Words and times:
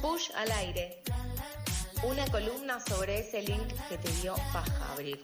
Push 0.00 0.30
al 0.34 0.50
aire. 0.52 1.02
Una 2.04 2.26
columna 2.28 2.80
sobre 2.80 3.20
ese 3.20 3.42
link 3.42 3.68
que 3.88 3.98
te 3.98 4.10
dio 4.22 4.34
paja 4.52 4.92
abrir. 4.92 5.20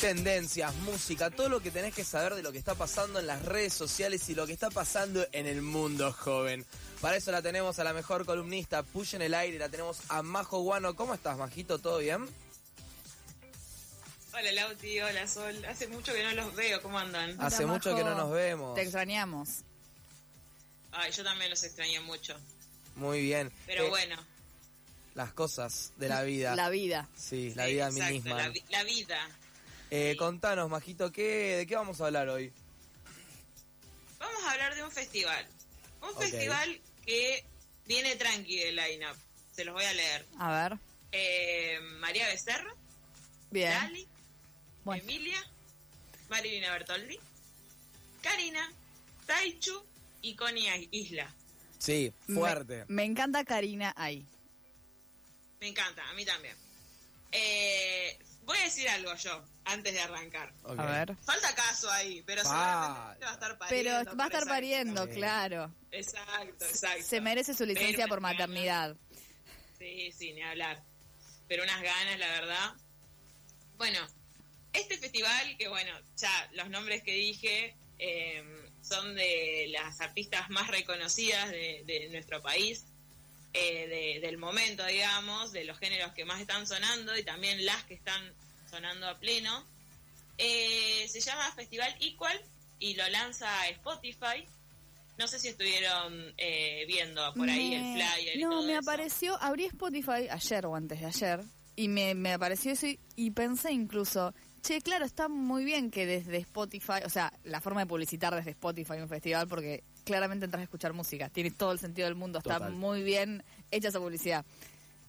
Tendencias, 0.00 0.74
música, 0.76 1.30
todo 1.30 1.48
lo 1.48 1.60
que 1.60 1.70
tenés 1.70 1.94
que 1.94 2.04
saber 2.04 2.34
de 2.34 2.42
lo 2.42 2.52
que 2.52 2.58
está 2.58 2.74
pasando 2.74 3.20
en 3.20 3.26
las 3.26 3.42
redes 3.44 3.72
sociales 3.72 4.28
y 4.28 4.34
lo 4.34 4.46
que 4.46 4.52
está 4.52 4.70
pasando 4.70 5.24
en 5.32 5.46
el 5.46 5.62
mundo 5.62 6.12
joven. 6.12 6.66
Para 7.04 7.18
eso 7.18 7.30
la 7.30 7.42
tenemos 7.42 7.78
a 7.78 7.84
la 7.84 7.92
mejor 7.92 8.24
columnista, 8.24 8.82
Push 8.82 9.16
en 9.16 9.20
el 9.20 9.34
aire, 9.34 9.58
la 9.58 9.68
tenemos 9.68 9.98
a 10.08 10.22
Majo 10.22 10.60
Guano. 10.60 10.96
¿Cómo 10.96 11.12
estás, 11.12 11.36
Majito? 11.36 11.78
¿Todo 11.78 11.98
bien? 11.98 12.26
Hola 14.32 14.52
Lauti, 14.52 15.00
hola 15.02 15.28
Sol. 15.28 15.62
Hace 15.66 15.86
mucho 15.88 16.14
que 16.14 16.22
no 16.22 16.32
los 16.32 16.54
veo, 16.54 16.80
¿cómo 16.80 16.98
andan? 16.98 17.38
Hace 17.42 17.66
mucho 17.66 17.94
que 17.94 18.02
no 18.02 18.14
nos 18.14 18.30
vemos. 18.30 18.74
Te 18.74 18.80
extrañamos. 18.80 19.50
Ay, 20.92 21.12
yo 21.12 21.22
también 21.22 21.50
los 21.50 21.62
extrañé 21.62 22.00
mucho. 22.00 22.38
Muy 22.96 23.20
bien. 23.20 23.52
Pero 23.66 23.84
Eh, 23.84 23.88
bueno. 23.90 24.16
Las 25.14 25.30
cosas 25.34 25.92
de 25.98 26.08
la 26.08 26.22
vida. 26.22 26.56
La 26.56 26.70
vida. 26.70 27.06
Sí, 27.14 27.52
la 27.54 27.66
sí, 27.66 27.72
vida 27.72 27.88
exacto, 27.88 28.12
misma. 28.14 28.36
La, 28.36 28.48
vi- 28.48 28.64
la 28.70 28.82
vida. 28.82 29.28
Eh, 29.90 30.12
sí. 30.12 30.16
Contanos, 30.16 30.70
Majito, 30.70 31.12
¿qué, 31.12 31.56
¿de 31.58 31.66
qué 31.66 31.76
vamos 31.76 32.00
a 32.00 32.06
hablar 32.06 32.30
hoy? 32.30 32.50
Vamos 34.18 34.42
a 34.42 34.52
hablar 34.52 34.74
de 34.74 34.82
un 34.84 34.90
festival. 34.90 35.46
Un 36.00 36.16
festival 36.16 36.80
que 37.06 37.44
viene 37.86 38.16
tranqui 38.16 38.56
de 38.58 38.72
line-up. 38.72 39.16
Se 39.52 39.64
los 39.64 39.74
voy 39.74 39.84
a 39.84 39.92
leer. 39.92 40.26
A 40.38 40.50
ver. 40.68 40.78
Eh, 41.12 41.78
María 42.00 42.26
Becerra, 42.28 42.74
Bien. 43.50 43.70
Lali, 43.70 44.06
Bueno. 44.84 45.02
Emilia, 45.04 45.44
Marilina 46.28 46.72
Bertoldi, 46.72 47.18
Karina, 48.20 48.72
Taichu 49.26 49.84
y 50.22 50.34
Connie 50.34 50.88
Isla. 50.90 51.32
Sí, 51.78 52.12
Me- 52.26 52.34
fuerte. 52.34 52.84
Me, 52.88 53.04
encanta 53.04 53.44
Karina 53.44 53.92
ahí. 53.96 54.26
Me 55.60 55.68
encanta, 55.68 56.08
a 56.08 56.14
mí 56.14 56.24
también. 56.24 56.56
Eh, 57.30 58.18
voy 58.44 58.58
a 58.58 58.64
decir 58.64 58.88
algo 58.88 59.14
yo, 59.16 59.44
antes 59.64 59.92
de 59.92 60.00
arrancar. 60.00 60.52
A 60.64 60.74
ver. 60.86 61.16
Falta 61.22 61.54
caso 61.54 61.90
ahí, 61.90 62.22
pero 62.26 62.42
Falta. 62.42 63.16
seguramente 63.16 63.24
va 63.24 63.30
a 63.30 63.34
estar 63.34 63.58
Pero 63.68 63.90
pariendo. 63.90 64.16
va 64.16 64.24
a 64.24 64.26
estar 64.26 64.44
pariendo, 64.46 65.08
claro. 65.10 65.74
Exacto, 65.90 66.64
exacto. 66.64 67.02
Se 67.04 67.20
merece 67.20 67.54
su 67.54 67.64
licencia 67.66 68.04
Pero 68.04 68.08
por 68.08 68.20
ganas. 68.22 68.38
maternidad. 68.38 68.96
Sí, 69.78 70.12
sí, 70.12 70.32
ni 70.32 70.42
hablar. 70.42 70.82
Pero 71.48 71.62
unas 71.64 71.82
ganas, 71.82 72.18
la 72.18 72.28
verdad. 72.28 72.72
Bueno, 73.76 73.98
este 74.72 74.96
festival, 74.98 75.56
que 75.58 75.68
bueno, 75.68 75.92
ya 76.16 76.50
los 76.54 76.70
nombres 76.70 77.02
que 77.02 77.12
dije 77.12 77.76
eh, 77.98 78.42
son 78.82 79.14
de 79.14 79.66
las 79.70 80.00
artistas 80.00 80.48
más 80.50 80.68
reconocidas 80.68 81.50
de, 81.50 81.82
de 81.86 82.08
nuestro 82.10 82.40
país, 82.42 82.84
eh, 83.54 83.86
de- 84.20 84.26
del 84.26 84.36
momento, 84.36 84.84
digamos, 84.84 85.52
de 85.52 85.64
los 85.64 85.78
géneros 85.78 86.12
que 86.12 86.24
más 86.24 86.40
están 86.40 86.66
sonando 86.66 87.16
y 87.16 87.22
también 87.22 87.64
las 87.64 87.82
que 87.84 87.94
están 87.94 88.22
sonando 88.70 89.08
a 89.08 89.18
pleno. 89.18 89.64
Eh, 90.38 91.06
se 91.08 91.20
llama 91.20 91.50
Festival 91.52 91.94
Equal 92.00 92.38
y 92.80 92.94
lo 92.94 93.08
lanza 93.08 93.68
Spotify. 93.68 94.44
No 95.16 95.28
sé 95.28 95.38
si 95.38 95.48
estuvieron 95.48 96.34
eh, 96.36 96.84
viendo 96.88 97.32
por 97.34 97.48
ahí 97.48 97.70
Me- 97.70 97.76
el 97.76 97.94
flyer. 97.94 98.36
y 98.36 98.42
No, 98.42 98.50
todo 98.50 98.62
me 98.66 98.72
eso. 98.72 98.80
apareció, 98.80 99.40
abrí 99.40 99.66
Spotify 99.66 100.28
ayer 100.28 100.66
o 100.66 100.74
antes 100.74 101.00
de 101.00 101.06
ayer 101.06 101.40
y 101.76 101.86
me, 101.88 102.14
me 102.14 102.32
apareció 102.32 102.72
eso 102.72 102.86
y, 102.88 102.98
y 103.14 103.30
pensé 103.30 103.70
incluso, 103.72 104.34
che, 104.62 104.80
claro, 104.80 105.04
está 105.04 105.28
muy 105.28 105.64
bien 105.64 105.92
que 105.92 106.04
desde 106.06 106.38
Spotify, 106.38 107.02
o 107.04 107.10
sea, 107.10 107.32
la 107.44 107.60
forma 107.60 107.80
de 107.82 107.86
publicitar 107.86 108.34
desde 108.34 108.50
Spotify 108.50 108.94
un 108.94 109.08
festival 109.08 109.46
porque 109.46 109.84
claramente 110.04 110.44
entras 110.46 110.60
a 110.60 110.64
escuchar 110.64 110.92
música, 110.92 111.28
tiene 111.30 111.52
todo 111.52 111.70
el 111.72 111.78
sentido 111.78 112.06
del 112.08 112.16
mundo, 112.16 112.38
está 112.38 112.54
Total. 112.54 112.72
muy 112.72 113.02
bien 113.04 113.44
hecha 113.70 113.88
esa 113.88 114.00
publicidad. 114.00 114.44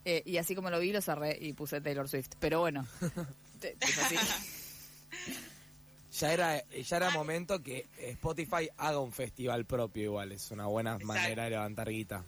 Eh, 0.06 0.22
y 0.26 0.38
así 0.38 0.54
como 0.56 0.70
lo 0.70 0.80
vi, 0.80 0.92
lo 0.92 1.02
cerré 1.02 1.38
y 1.42 1.54
puse 1.54 1.82
Taylor 1.82 2.08
Swift. 2.08 2.30
Pero 2.40 2.60
bueno, 2.60 2.86
te- 3.60 3.76
es 3.82 3.98
así. 4.04 4.16
Ya 6.20 6.32
era, 6.34 6.64
ya 6.70 6.98
era 6.98 7.10
momento 7.10 7.62
que 7.62 7.88
Spotify 7.98 8.70
haga 8.78 9.00
un 9.00 9.12
festival 9.12 9.66
propio 9.66 10.04
igual. 10.04 10.32
Es 10.32 10.50
una 10.52 10.66
buena 10.68 10.92
Exacto. 10.92 11.08
manera 11.08 11.44
de 11.46 11.50
levantar 11.50 11.90
guita. 11.90 12.24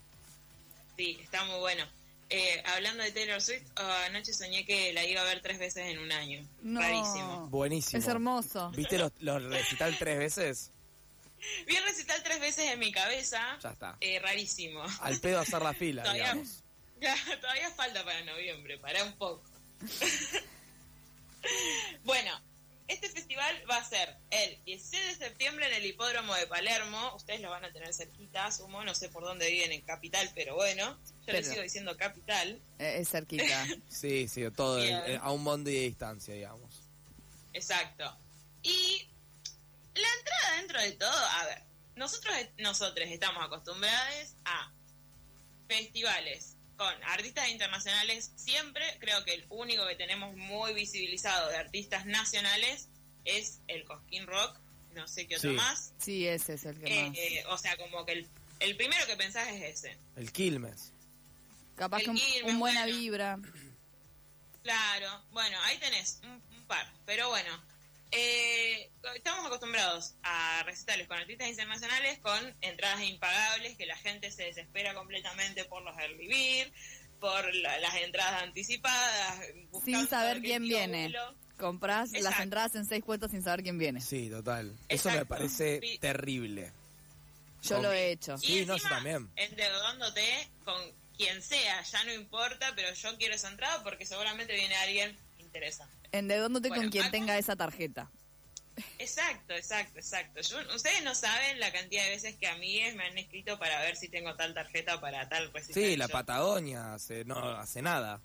Sí, 0.98 1.18
está 1.22 1.46
muy 1.46 1.60
bueno. 1.60 1.86
Eh, 2.30 2.62
hablando 2.76 3.04
de 3.04 3.12
Taylor 3.14 3.42
Swift, 3.42 3.64
oh, 3.80 4.06
anoche 4.10 4.34
soñé 4.34 4.66
que 4.66 4.92
la 4.92 5.06
iba 5.06 5.22
a 5.22 5.24
ver 5.24 5.42
tres 5.42 5.58
veces 5.60 5.86
en 5.88 6.00
un 6.00 6.12
año. 6.12 6.46
No. 6.62 6.82
Rarísimo. 6.82 7.48
Buenísimo. 7.48 8.00
Es 8.02 8.08
hermoso. 8.08 8.70
¿Viste 8.72 8.98
los, 8.98 9.14
los 9.20 9.42
recital 9.44 9.96
tres 9.98 10.18
veces? 10.18 10.72
Vi 11.66 11.76
el 11.76 11.84
recital 11.84 12.22
tres 12.24 12.40
veces 12.40 12.66
en 12.72 12.80
mi 12.80 12.92
cabeza. 12.92 13.58
Ya 13.62 13.72
está. 13.72 13.98
Eh, 14.02 14.20
rarísimo. 14.20 14.84
Al 15.02 15.20
pedo 15.20 15.40
hacer 15.40 15.62
la 15.62 15.74
fila, 15.74 16.04
Todavía, 16.04 16.34
digamos. 16.34 16.64
todavía 17.42 17.70
falta 17.72 18.04
para 18.04 18.22
noviembre, 18.24 18.78
para 18.80 19.04
un 19.04 19.14
poco. 19.14 19.44
bueno, 22.04 22.32
este 22.88 23.10
festival 23.10 23.64
va 23.70 23.78
a 23.78 23.84
ser 23.84 24.16
el 24.30 24.64
16 24.64 25.20
de 25.20 25.26
septiembre 25.28 25.68
en 25.68 25.74
el 25.74 25.86
hipódromo 25.86 26.34
de 26.36 26.48
Palermo. 26.48 27.14
Ustedes 27.16 27.42
lo 27.42 27.50
van 27.50 27.66
a 27.66 27.72
tener 27.72 27.94
cerquita, 27.94 28.46
asumo. 28.46 28.84
No 28.84 28.96
sé 28.96 29.10
por 29.10 29.24
dónde 29.24 29.50
viven 29.52 29.72
en 29.74 29.82
Capital, 29.82 30.30
pero 30.34 30.56
bueno. 30.56 30.98
Yo 31.26 31.34
les 31.34 31.48
sigo 31.48 31.62
diciendo 31.62 31.96
Capital. 31.98 32.62
Eh, 32.80 32.98
es 33.00 33.10
cerquita. 33.10 33.66
Sí, 33.90 34.28
sí, 34.28 34.50
todo 34.52 34.82
el- 34.82 35.18
a 35.22 35.32
un 35.32 35.44
bondi 35.44 35.74
de 35.74 35.82
distancia, 35.82 36.34
digamos. 36.34 36.82
Exacto. 37.54 38.18
Y 38.64 39.08
la 40.00 40.08
entrada 40.20 40.56
dentro 40.58 40.82
de 40.82 40.92
todo, 40.94 41.26
a 41.26 41.46
ver, 41.46 41.64
nosotros 41.96 42.36
nosotros 42.58 43.08
estamos 43.10 43.44
acostumbrados 43.44 44.36
a 44.46 44.72
festivales 45.68 46.56
con 46.78 46.94
artistas 47.06 47.50
internacionales 47.50 48.32
siempre, 48.36 48.86
creo 49.00 49.24
que 49.26 49.34
el 49.34 49.46
único 49.50 49.86
que 49.88 49.96
tenemos 49.96 50.36
muy 50.36 50.74
visibilizado 50.74 51.50
de 51.50 51.58
artistas 51.58 52.06
nacionales 52.06 52.88
es 53.26 53.60
el 53.68 53.84
Cosquín 53.84 54.28
Rock, 54.28 54.58
no 54.94 55.08
sé 55.08 55.28
qué 55.28 55.38
otro 55.38 55.50
Sí. 55.52 55.56
más. 55.56 55.94
Sí, 55.98 56.28
ese 56.28 56.54
es 56.54 56.66
el 56.66 56.80
que 56.80 56.86
Eh, 57.00 57.10
más. 57.10 57.18
eh, 57.18 57.44
o 57.50 57.58
sea, 57.58 57.76
como 57.78 58.06
que 58.06 58.12
el, 58.14 58.30
el 58.60 58.78
primero 58.78 59.06
que 59.08 59.16
pensás 59.18 59.48
es 59.50 59.62
ese. 59.80 59.98
El 60.16 60.32
Quilmes. 60.32 60.94
Capaz 61.76 61.98
el 62.00 62.04
que 62.06 62.10
un, 62.12 62.18
Quilmes, 62.18 62.54
un 62.54 62.60
buena 62.60 62.82
bueno. 62.84 62.98
vibra. 62.98 63.40
Claro, 64.64 65.24
bueno, 65.32 65.58
ahí 65.64 65.78
tenés 65.78 66.20
un, 66.24 66.42
un 66.56 66.64
par, 66.68 66.92
pero 67.06 67.30
bueno, 67.30 67.50
eh, 68.12 68.90
estamos 69.16 69.46
acostumbrados 69.46 70.16
a 70.24 70.64
recitales 70.64 71.08
con 71.08 71.18
artistas 71.18 71.50
internacionales 71.50 72.20
con 72.20 72.56
entradas 72.62 73.02
impagables, 73.04 73.76
que 73.78 73.86
la 73.86 73.98
gente 73.98 74.32
se 74.32 74.44
desespera 74.44 74.94
completamente 74.94 75.66
por 75.66 75.84
los 75.84 75.98
early 76.00 76.28
bird, 76.28 76.72
por 77.20 77.54
la- 77.56 77.80
las 77.80 77.96
entradas 77.96 78.44
anticipadas, 78.44 79.40
buscando 79.72 80.00
Sin 80.00 80.08
saber 80.10 80.42
quién 80.42 80.64
viene. 80.64 81.08
título. 81.08 81.36
Compras 81.58 82.12
las 82.12 82.22
Exacto. 82.22 82.44
entradas 82.44 82.76
en 82.76 82.86
seis 82.86 83.04
cuotas 83.04 83.32
sin 83.32 83.42
saber 83.44 83.64
quién 83.64 83.80
viene. 83.80 84.00
Sí, 84.00 84.30
total. 84.30 84.68
Eso 84.90 85.10
me 85.10 85.16
Exacto. 85.16 85.28
parece 85.28 85.82
terrible. 86.00 86.72
Yo 87.64 87.76
Con- 87.78 87.84
lo 87.84 87.92
he 87.92 88.12
hecho. 88.12 88.36
Y 88.44 88.46
Sí, 88.60 88.66
no, 88.68 88.74
encima, 88.76 88.78
yo 88.78 88.96
también. 88.96 89.30
endeudándote 89.36 90.48
con 90.64 90.80
quien 91.18 91.42
sea, 91.42 91.82
ya 91.82 92.04
no 92.04 92.14
importa, 92.14 92.74
pero 92.76 92.94
yo 92.94 93.18
quiero 93.18 93.34
esa 93.34 93.48
entrada 93.50 93.82
porque 93.84 94.06
seguramente 94.06 94.54
viene 94.54 94.76
alguien 94.76 95.18
interesante. 95.40 95.97
Endeudándote 96.12 96.70
Bueno, 96.70 96.84
con 96.84 96.92
quien 96.92 97.04
acá- 97.04 97.12
tenga 97.12 97.38
esa 97.38 97.56
tarjeta. 97.56 98.10
Exacto, 99.00 99.54
exacto, 99.56 99.98
exacto. 100.00 100.42
Yo- 100.42 100.76
ustedes 100.76 101.04
no 101.04 101.16
saben 101.16 101.60
la 101.60 101.72
cantidad 101.72 102.04
de 102.04 102.12
veces 102.12 102.36
que 102.36 102.48
a 102.48 102.56
mí 102.58 102.80
me 102.96 103.06
han 103.08 103.18
escrito 103.18 103.58
para 103.58 103.82
ver 103.82 103.96
si 103.96 104.08
tengo 104.08 104.36
tal 104.36 104.54
tarjeta 104.54 105.02
para 105.02 105.28
tal 105.28 105.52
recital. 105.52 105.84
Sí, 105.84 105.98
la 105.98 106.06
Yo- 106.08 106.12
Patagonia 106.14 106.94
hace, 106.94 107.26
no 107.26 107.38
hace 107.58 107.82
nada. 107.82 108.22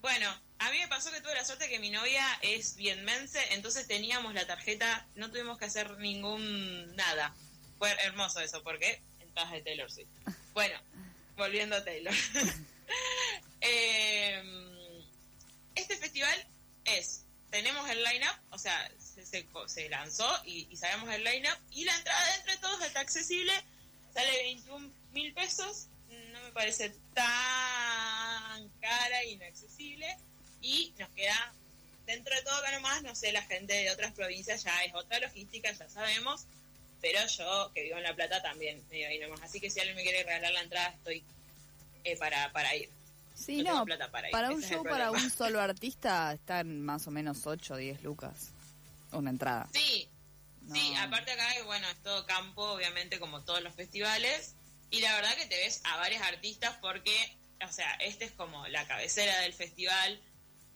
Bueno, 0.00 0.28
a 0.58 0.70
mí 0.70 0.78
me 0.78 0.88
pasó 0.88 1.10
que 1.12 1.20
tuve 1.20 1.34
la 1.34 1.44
suerte 1.44 1.68
que 1.68 1.78
mi 1.78 1.90
novia 1.90 2.24
es 2.42 2.76
vienmense, 2.76 3.38
entonces 3.54 3.86
teníamos 3.86 4.32
la 4.34 4.46
tarjeta, 4.46 5.06
no 5.14 5.30
tuvimos 5.30 5.58
que 5.58 5.66
hacer 5.66 5.98
ningún 5.98 6.94
nada. 6.96 7.34
Fue 7.78 7.90
hermoso 8.02 8.40
eso, 8.40 8.62
porque 8.62 9.02
entradas 9.20 9.52
de 9.52 9.62
Taylor 9.62 9.90
Swift. 9.90 10.08
Bueno, 10.54 10.78
volviendo 11.36 11.76
a 11.76 11.84
Taylor. 11.84 12.14
Eh, 13.66 14.42
este 15.74 15.96
festival 15.96 16.46
es, 16.84 17.24
tenemos 17.50 17.88
el 17.90 18.02
line-up, 18.02 18.36
o 18.50 18.58
sea, 18.58 18.90
se, 18.98 19.24
se- 19.24 19.46
se 19.66 19.88
lanzó 19.88 20.28
y, 20.44 20.66
y 20.70 20.76
sabemos 20.76 21.12
el 21.14 21.22
line-up, 21.24 21.58
y 21.70 21.84
la 21.84 21.96
entrada 21.96 22.24
de 22.26 22.34
entre 22.40 22.56
todos 22.58 22.82
está 22.82 23.00
accesible, 23.00 23.52
sale 24.12 24.42
21 24.42 24.92
mil 25.12 25.32
pesos, 25.34 25.86
no 26.32 26.40
me 26.42 26.50
parece 26.52 26.90
tan 27.14 28.68
cara 28.80 29.22
e 29.22 29.30
inaccesible, 29.30 30.16
y 30.60 30.92
nos 30.98 31.08
queda, 31.10 31.52
dentro 32.06 32.34
de 32.34 32.42
todo 32.42 32.56
acá 32.56 32.72
nomás, 32.72 33.02
no 33.02 33.14
sé, 33.14 33.32
la 33.32 33.42
gente 33.42 33.72
de 33.74 33.90
otras 33.90 34.12
provincias 34.12 34.62
ya 34.64 34.84
es 34.84 34.94
otra 34.94 35.18
logística, 35.20 35.70
ya 35.72 35.88
sabemos, 35.88 36.46
pero 37.00 37.24
yo 37.26 37.70
que 37.74 37.82
vivo 37.82 37.96
en 37.98 38.02
La 38.04 38.14
Plata 38.16 38.42
también 38.42 38.82
medio 38.90 39.08
ahí 39.08 39.18
nomás, 39.18 39.42
así 39.42 39.60
que 39.60 39.70
si 39.70 39.78
alguien 39.80 39.96
me 39.96 40.02
quiere 40.02 40.22
regalar 40.24 40.52
la 40.52 40.62
entrada 40.62 40.88
estoy 40.88 41.22
eh, 42.04 42.16
para, 42.16 42.50
para 42.52 42.74
ir. 42.74 42.88
Sí, 43.34 43.58
no, 43.58 43.64
tengo 43.64 43.78
no, 43.78 43.84
plata 43.84 44.10
para, 44.10 44.50
un 44.50 44.62
Ese 44.62 44.74
show, 44.74 44.84
para 44.84 45.10
un 45.10 45.30
solo 45.30 45.60
artista, 45.60 46.32
están 46.32 46.80
más 46.80 47.06
o 47.06 47.10
menos 47.10 47.46
8 47.46 47.74
o 47.74 47.76
10 47.76 48.02
lucas. 48.02 48.52
Una 49.12 49.30
entrada. 49.30 49.68
Sí, 49.72 50.08
sí, 50.72 50.94
aparte 50.96 51.32
acá, 51.32 51.46
bueno, 51.64 51.88
es 51.88 52.02
todo 52.02 52.24
campo, 52.26 52.62
obviamente, 52.62 53.18
como 53.18 53.42
todos 53.42 53.62
los 53.62 53.74
festivales. 53.74 54.54
Y 54.90 55.00
la 55.00 55.14
verdad 55.16 55.34
que 55.34 55.46
te 55.46 55.56
ves 55.56 55.80
a 55.84 55.96
varios 55.96 56.22
artistas 56.22 56.76
porque, 56.80 57.36
o 57.68 57.72
sea, 57.72 57.92
este 57.94 58.24
es 58.24 58.32
como 58.32 58.66
la 58.68 58.86
cabecera 58.86 59.40
del 59.40 59.52
festival 59.52 60.20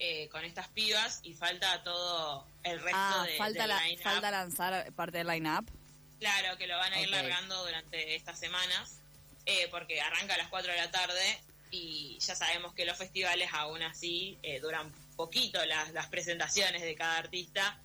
eh, 0.01 0.29
con 0.31 0.45
estas 0.45 0.69
pibas 0.69 1.21
y 1.23 1.35
falta 1.35 1.83
todo 1.83 2.47
el 2.65 2.81
resto 2.81 2.99
Ah, 3.01 3.25
de, 3.27 3.37
falta, 3.37 3.63
del 3.63 3.69
la, 3.69 4.03
falta 4.03 4.31
lanzar 4.31 4.93
parte 4.93 5.19
del 5.19 5.27
line-up. 5.29 5.71
Claro, 6.19 6.57
que 6.57 6.67
lo 6.67 6.77
van 6.77 6.93
a 6.93 7.01
ir 7.01 7.09
largando 7.09 7.65
durante 7.65 8.17
estas 8.17 8.39
semanas, 8.39 8.99
eh, 9.47 9.69
porque 9.71 10.01
arranca 10.01 10.35
a 10.35 10.39
las 10.39 10.49
4 10.49 10.71
de 10.73 10.79
la 10.79 10.91
tarde 10.91 11.41
y 11.71 12.19
ya 12.21 12.35
sabemos 12.35 12.75
que 12.75 12.85
los 12.85 12.97
festivales 12.97 13.51
aún 13.53 13.83
así 13.83 14.39
eh, 14.43 14.61
duran 14.61 14.93
poquito 15.17 15.65
las, 15.67 15.93
las 15.93 16.07
presentaciones 16.07 16.83
de 16.83 16.95
cada 16.95 17.19
artista. 17.19 17.81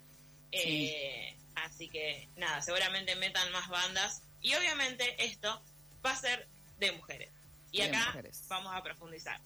Eh, 0.51 1.35
Así 1.55 1.87
que 1.87 2.27
nada, 2.35 2.61
seguramente 2.61 3.15
metan 3.15 3.51
más 3.51 3.69
bandas 3.69 4.21
y 4.41 4.53
obviamente 4.55 5.23
esto 5.23 5.61
va 6.05 6.11
a 6.11 6.17
ser 6.17 6.47
de 6.79 6.91
mujeres. 6.93 7.29
Y 7.71 7.81
acá 7.81 8.07
mujeres. 8.07 8.43
vamos 8.47 8.73
a 8.75 8.83
profundizar. 8.83 9.39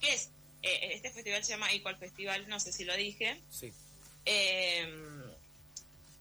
¿Qué 0.00 0.12
es? 0.12 0.30
Eh, 0.62 0.90
este 0.92 1.10
festival 1.10 1.44
se 1.44 1.52
llama 1.52 1.72
Equal 1.72 1.96
Festival, 1.96 2.48
no 2.48 2.60
sé 2.60 2.72
si 2.72 2.84
lo 2.84 2.96
dije. 2.96 3.40
Sí. 3.50 3.72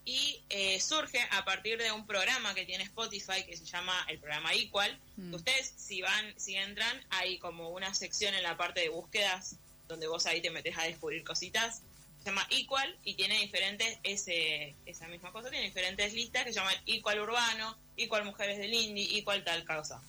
Y 0.06 0.40
eh, 0.50 0.80
surge 0.80 1.20
a 1.32 1.44
partir 1.44 1.80
de 1.80 1.92
un 1.92 2.06
programa 2.06 2.54
que 2.54 2.66
tiene 2.66 2.84
Spotify 2.84 3.44
que 3.44 3.58
se 3.58 3.66
llama 3.66 4.06
el 4.08 4.20
programa 4.20 4.54
Equal. 4.54 5.00
Mm. 5.18 5.34
Ustedes 5.34 5.74
si 5.78 6.02
van, 6.02 6.34
si 6.38 6.56
entran, 6.56 7.04
hay 7.10 7.40
como 7.40 7.70
una 7.70 7.94
sección 7.94 8.36
en 8.36 8.44
la 8.44 8.56
parte 8.56 8.82
de 8.82 8.90
búsquedas 8.90 9.58
donde 9.88 10.08
vos 10.08 10.26
ahí 10.26 10.42
te 10.42 10.52
metes 10.52 10.78
a 10.78 10.84
descubrir 10.84 11.24
cositas. 11.24 11.82
Se 12.20 12.30
llama 12.30 12.48
Equal 12.50 12.98
y 13.04 13.16
tiene 13.16 13.40
diferentes, 13.40 14.00
ese, 14.04 14.76
esa 14.86 15.08
misma 15.08 15.32
cosa, 15.32 15.50
tiene 15.50 15.66
diferentes 15.66 16.14
listas 16.14 16.44
que 16.44 16.54
se 16.54 16.60
llaman 16.60 16.76
Equal 16.86 17.20
Urbano, 17.20 17.78
Equal 17.98 18.26
Mujeres 18.26 18.58
del 18.58 18.74
Indie, 18.74 19.20
Equal 19.20 19.44
tal 19.44 19.64
cosa. 19.66 20.02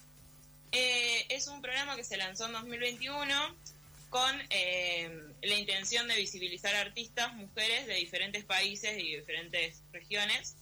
Eh, 0.73 1.27
es 1.29 1.47
un 1.47 1.63
programa 1.63 1.97
que 1.97 2.05
se 2.05 2.17
lanzó 2.17 2.47
en 2.47 2.53
2021 2.53 3.57
con 4.17 4.41
eh, 4.49 5.11
la 5.43 5.55
intención 5.57 6.09
de 6.09 6.17
visibilizar 6.17 6.75
artistas, 6.75 7.35
mujeres 7.35 7.87
de 7.87 7.97
diferentes 7.97 8.47
países 8.47 8.99
y 8.99 9.15
diferentes 9.15 9.83
regiones. 9.93 10.57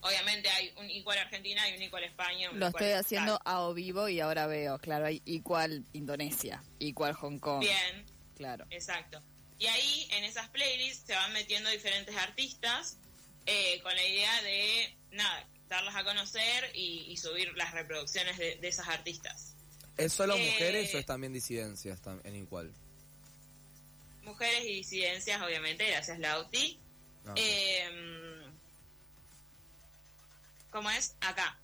Obviamente 0.00 0.48
hay 0.48 0.72
un 0.78 0.88
igual 0.88 1.18
Argentina 1.18 1.68
y 1.68 1.76
un 1.76 1.82
igual 1.82 2.04
España. 2.04 2.50
un 2.50 2.58
Lo 2.58 2.68
estoy 2.68 2.92
haciendo 2.92 3.38
a 3.44 3.60
o 3.60 3.74
vivo 3.74 4.08
y 4.08 4.20
ahora 4.20 4.46
veo, 4.46 4.78
claro, 4.78 5.04
hay 5.04 5.20
igual 5.26 5.84
Indonesia, 5.92 6.62
igual 6.78 7.12
Hong 7.12 7.38
Kong. 7.38 7.60
Bien, 7.60 8.06
Claro. 8.34 8.64
exacto. 8.70 9.22
Y 9.58 9.66
ahí 9.66 10.08
en 10.12 10.24
esas 10.24 10.48
playlists 10.48 11.06
se 11.06 11.14
van 11.14 11.34
metiendo 11.34 11.68
diferentes 11.68 12.16
artistas 12.16 12.98
eh, 13.44 13.78
con 13.82 13.94
la 13.94 14.06
idea 14.06 14.40
de, 14.40 14.96
nada, 15.10 15.46
darlas 15.68 15.96
a 15.96 16.02
conocer 16.02 16.70
y, 16.72 17.04
y 17.10 17.16
subir 17.18 17.54
las 17.58 17.72
reproducciones 17.72 18.38
de, 18.38 18.56
de 18.56 18.68
esas 18.68 18.88
artistas. 18.88 19.51
¿Es 19.96 20.12
solo 20.12 20.36
Eh, 20.36 20.50
mujeres 20.50 20.94
o 20.94 20.98
es 20.98 21.06
también 21.06 21.32
disidencias 21.32 22.00
en 22.24 22.36
igual? 22.36 22.72
Mujeres 24.22 24.64
y 24.64 24.74
disidencias, 24.74 25.40
obviamente, 25.42 25.86
gracias 25.90 26.18
Lauti. 26.18 26.78
No, 27.24 27.34
Eh, 27.36 28.42
¿Cómo 30.70 30.90
es? 30.90 31.14
Acá. 31.20 31.58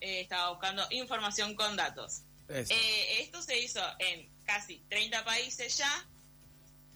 Eh, 0.00 0.22
estaba 0.22 0.50
buscando 0.50 0.86
información 0.90 1.54
con 1.54 1.76
datos. 1.76 2.22
Eh, 2.48 3.20
esto 3.20 3.40
se 3.42 3.58
hizo 3.58 3.80
en 3.98 4.28
casi 4.44 4.78
30 4.88 5.24
países 5.24 5.76
ya. 5.78 6.06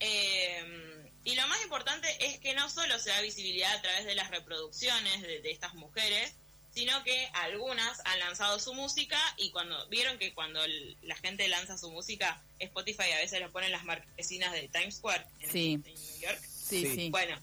Eh, 0.01 1.11
y 1.25 1.35
lo 1.35 1.47
más 1.49 1.63
importante 1.63 2.09
es 2.27 2.39
que 2.39 2.55
no 2.55 2.69
solo 2.71 2.99
se 2.99 3.11
da 3.11 3.21
visibilidad 3.21 3.75
a 3.77 3.83
través 3.83 4.05
de 4.07 4.15
las 4.15 4.31
reproducciones 4.31 5.21
de, 5.23 5.41
de 5.41 5.51
estas 5.51 5.75
mujeres, 5.75 6.35
sino 6.79 7.03
que 7.03 7.29
algunas 7.35 8.01
han 8.05 8.21
lanzado 8.21 8.61
su 8.61 8.73
música 8.73 9.19
y 9.37 9.51
cuando 9.51 9.89
vieron 9.89 10.17
que 10.17 10.33
cuando 10.33 10.63
el- 10.63 10.97
la 11.03 11.17
gente 11.17 11.49
lanza 11.49 11.77
su 11.77 11.91
música, 11.91 12.41
Spotify 12.61 13.11
a 13.15 13.17
veces 13.19 13.41
lo 13.41 13.51
pone 13.51 13.67
en 13.67 13.73
las 13.73 13.83
marquesinas 13.85 14.53
de 14.53 14.69
Times 14.69 14.99
Square 14.99 15.27
en, 15.41 15.51
Sí. 15.51 15.73
en 15.73 15.83
New 15.83 16.21
York. 16.21 16.41
Sí, 16.41 16.87
Sí. 16.87 16.95
sí. 16.95 17.11
Bueno, 17.11 17.37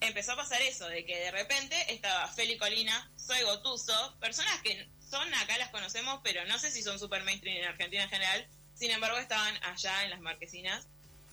empezó 0.00 0.32
a 0.32 0.36
pasar 0.36 0.60
eso, 0.62 0.88
de 0.88 1.04
que 1.06 1.16
de 1.16 1.30
repente 1.30 1.76
estaba 1.94 2.26
Feli 2.32 2.58
Colina, 2.58 3.12
Soy 3.16 3.42
Gotuso, 3.42 4.16
personas 4.18 4.60
que 4.62 4.88
son 5.08 5.32
acá 5.34 5.56
las 5.56 5.68
conocemos, 5.70 6.20
pero 6.24 6.44
no 6.46 6.58
sé 6.58 6.72
si 6.72 6.82
son 6.82 6.98
super 6.98 7.22
mainstream 7.22 7.58
en 7.58 7.66
Argentina 7.66 8.02
en 8.02 8.10
general. 8.10 8.48
Sin 8.74 8.90
embargo, 8.90 9.18
estaban 9.18 9.56
allá 9.62 10.02
en 10.02 10.10
las 10.10 10.20
marquesinas 10.20 10.88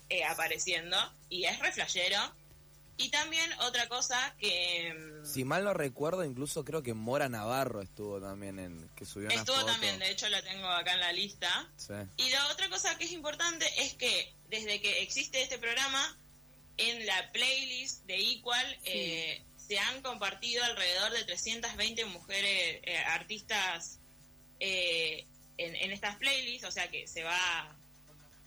eh, 0.09 0.23
apareciendo 0.25 0.95
y 1.27 1.45
es 1.45 1.57
re 1.57 1.71
flashero. 1.71 2.19
Y 3.01 3.09
también 3.09 3.51
otra 3.61 3.87
cosa 3.89 4.35
que 4.39 4.93
mm, 4.93 5.25
Si 5.25 5.43
mal 5.43 5.63
no 5.63 5.73
recuerdo, 5.73 6.23
incluso 6.23 6.63
creo 6.63 6.83
que 6.83 6.93
Mora 6.93 7.29
Navarro 7.29 7.81
estuvo 7.81 8.19
también 8.21 8.59
en 8.59 8.89
que 8.95 9.05
subió 9.05 9.27
una 9.27 9.35
estuvo 9.35 9.55
foto. 9.55 9.71
también, 9.71 9.97
de 9.99 10.11
hecho 10.11 10.29
la 10.29 10.41
tengo 10.41 10.67
acá 10.67 10.93
en 10.93 10.99
la 10.99 11.11
lista. 11.13 11.69
Sí. 11.77 11.93
Y 12.17 12.29
la 12.29 12.47
otra 12.49 12.69
cosa 12.69 12.97
que 12.97 13.05
es 13.05 13.11
importante 13.11 13.65
es 13.81 13.93
que 13.95 14.33
desde 14.49 14.79
que 14.81 15.01
existe 15.01 15.41
este 15.41 15.57
programa, 15.57 16.17
en 16.77 17.05
la 17.05 17.31
playlist 17.31 18.05
de 18.05 18.15
Equal 18.19 18.79
eh, 18.85 19.43
se 19.57 19.77
han 19.79 20.01
compartido 20.01 20.63
alrededor 20.63 21.11
de 21.11 21.23
320 21.25 22.05
mujeres 22.05 22.79
eh, 22.83 22.97
artistas 23.07 23.99
eh, 24.59 25.27
en, 25.57 25.75
en 25.75 25.91
estas 25.91 26.15
playlists, 26.17 26.67
o 26.67 26.71
sea 26.71 26.89
que 26.89 27.07
se 27.07 27.23
va 27.23 27.77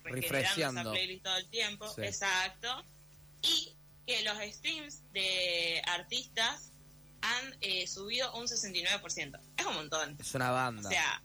regenerando 0.05 0.21
Refresheando. 0.39 0.81
esa 0.81 0.91
playlist 0.93 1.23
todo 1.25 1.37
el 1.37 1.49
tiempo, 1.51 1.89
Sí. 1.95 2.03
exacto, 2.03 2.85
y 3.43 3.74
que 4.07 4.23
los 4.23 4.37
streams 4.55 5.03
de 5.13 5.83
artistas 5.87 6.71
han 7.23 7.57
eh, 7.61 7.87
subido 7.87 8.33
un 8.35 8.47
69%. 8.47 9.41
Es 9.57 9.67
un 9.67 9.75
montón. 9.75 10.17
Es 10.21 10.35
una 10.35 10.51
banda. 10.51 10.89
O 10.89 10.93
sea, 10.93 11.23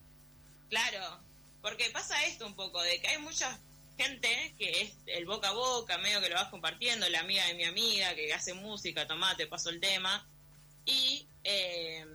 claro, 0.70 1.20
porque 1.62 1.90
pasa 1.90 2.26
esto 2.26 2.46
un 2.48 2.56
poco, 2.56 2.82
de 2.82 3.02
que 3.02 3.08
hay 3.10 3.18
mucha 3.18 3.60
gente 3.98 4.56
que 4.58 4.82
es 4.82 4.94
el 5.08 5.26
boca 5.26 5.50
a 5.50 5.54
boca, 5.54 5.98
medio 5.98 6.22
que 6.22 6.30
lo 6.30 6.36
vas 6.36 6.48
compartiendo, 6.50 7.08
la 7.10 7.20
amiga 7.20 7.46
de 7.48 7.54
mi 7.56 7.66
amiga 7.66 8.16
que 8.16 8.34
hace 8.34 8.54
música, 8.54 9.06
tomá, 9.08 9.36
te 9.36 9.46
paso 9.48 9.70
el 9.70 9.82
tema. 9.82 10.26
Y 10.86 11.28
eh, 11.44 12.06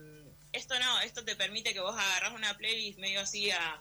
esto 0.53 0.79
no, 0.79 1.01
esto 1.01 1.25
te 1.25 1.37
permite 1.37 1.75
que 1.75 1.81
vos 1.81 1.95
agarrás 1.95 2.33
una 2.33 2.57
playlist 2.57 2.99
medio 2.99 3.21
así 3.21 3.51
a- 3.51 3.79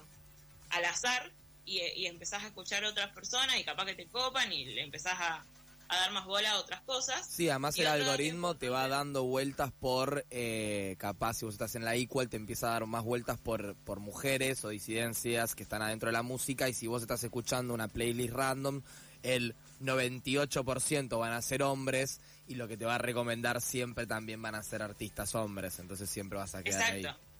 al 0.70 0.84
azar 0.84 1.30
y, 1.64 1.80
y 1.80 2.06
empezás 2.06 2.42
a 2.44 2.48
escuchar 2.48 2.84
a 2.84 2.90
otras 2.90 3.10
personas 3.14 3.56
y 3.58 3.64
capaz 3.64 3.86
que 3.86 3.94
te 3.94 4.06
copan 4.08 4.52
y 4.52 4.66
le 4.66 4.82
empezás 4.82 5.14
a, 5.18 5.44
a 5.88 5.96
dar 5.96 6.12
más 6.12 6.24
bola 6.24 6.50
a 6.52 6.58
otras 6.58 6.80
cosas. 6.82 7.26
Sí, 7.26 7.48
además 7.48 7.78
el 7.78 7.86
algoritmo 7.86 8.56
te 8.56 8.68
va 8.68 8.88
dando 8.88 9.24
vueltas 9.24 9.72
por, 9.72 10.24
eh, 10.30 10.96
capaz 10.98 11.34
si 11.34 11.44
vos 11.44 11.54
estás 11.54 11.74
en 11.74 11.84
la 11.84 11.94
equal, 11.94 12.28
te 12.28 12.36
empieza 12.36 12.68
a 12.68 12.72
dar 12.72 12.86
más 12.86 13.04
vueltas 13.04 13.38
por, 13.38 13.74
por 13.76 14.00
mujeres 14.00 14.64
o 14.64 14.70
disidencias 14.70 15.54
que 15.54 15.62
están 15.62 15.82
adentro 15.82 16.08
de 16.08 16.12
la 16.12 16.22
música 16.22 16.68
y 16.68 16.74
si 16.74 16.86
vos 16.86 17.02
estás 17.02 17.22
escuchando 17.24 17.74
una 17.74 17.88
playlist 17.88 18.34
random, 18.34 18.82
el 19.22 19.54
98% 19.80 21.18
van 21.18 21.32
a 21.32 21.42
ser 21.42 21.62
hombres 21.62 22.20
y 22.46 22.54
lo 22.54 22.68
que 22.68 22.76
te 22.76 22.84
va 22.84 22.96
a 22.96 22.98
recomendar 22.98 23.60
siempre 23.60 24.06
también 24.06 24.40
van 24.40 24.54
a 24.54 24.62
ser 24.62 24.82
artistas 24.82 25.34
hombres, 25.34 25.78
entonces 25.78 26.08
siempre 26.08 26.38
vas 26.38 26.54
a 26.54 26.62
quedar 26.62 26.80
Exacto. 26.80 27.08
ahí. 27.08 27.34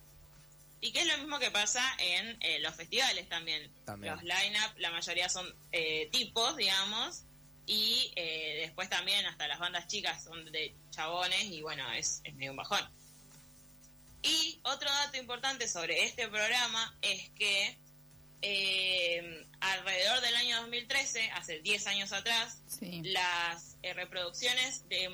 Y 0.81 0.91
que 0.91 1.01
es 1.01 1.07
lo 1.07 1.17
mismo 1.17 1.39
que 1.39 1.49
pasa 1.51 1.81
en 1.97 2.37
eh, 2.41 2.59
los 2.59 2.75
festivales 2.75 3.27
también. 3.27 3.71
También. 3.85 4.13
Los 4.13 4.23
line-up, 4.23 4.77
la 4.77 4.91
mayoría 4.91 5.29
son 5.29 5.47
eh, 5.71 6.09
tipos, 6.11 6.55
digamos, 6.57 7.23
y 7.67 8.11
eh, 8.15 8.57
después 8.61 8.89
también 8.89 9.25
hasta 9.25 9.47
las 9.47 9.59
bandas 9.59 9.87
chicas 9.87 10.23
son 10.23 10.45
de 10.51 10.75
chabones 10.91 11.43
y 11.45 11.61
bueno, 11.61 11.91
es, 11.93 12.21
es 12.23 12.33
medio 12.35 12.51
un 12.51 12.57
bajón. 12.57 12.81
Y 14.21 14.59
otro 14.63 14.89
dato 14.89 15.17
importante 15.17 15.67
sobre 15.67 16.03
este 16.03 16.27
programa 16.27 16.95
es 17.01 17.29
que 17.31 17.77
eh, 18.41 19.47
alrededor 19.59 20.21
del 20.21 20.35
año 20.35 20.57
2013, 20.61 21.31
hace 21.31 21.59
10 21.61 21.87
años 21.87 22.11
atrás, 22.11 22.59
Sí. 22.67 23.01
las 23.03 23.77
eh, 23.81 23.93
reproducciones 23.93 24.87
de, 24.89 25.09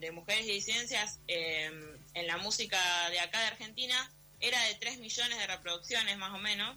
de 0.00 0.10
mujeres 0.12 0.46
y 0.46 0.52
disidencias 0.52 1.20
eh, 1.28 1.70
en 2.14 2.26
la 2.26 2.38
música 2.38 2.78
de 3.10 3.20
acá 3.20 3.40
de 3.40 3.46
Argentina 3.48 4.10
era 4.40 4.60
de 4.64 4.74
3 4.76 4.98
millones 4.98 5.38
de 5.38 5.46
reproducciones 5.46 6.16
más 6.18 6.32
o 6.34 6.38
menos 6.38 6.76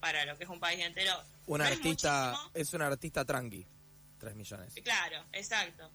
para 0.00 0.24
lo 0.24 0.36
que 0.38 0.44
es 0.44 0.50
un 0.50 0.60
país 0.60 0.80
entero. 0.80 1.12
Un 1.46 1.58
No 1.58 1.64
es 1.64 1.72
artista, 1.72 2.30
muchísimo. 2.30 2.50
es 2.54 2.72
un 2.74 2.82
artista 2.82 3.24
tranqui, 3.24 3.66
3 4.24 4.36
millones. 4.36 4.74
Claro, 4.82 5.24
exacto. 5.32 5.90